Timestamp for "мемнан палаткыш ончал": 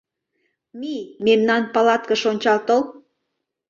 1.25-2.59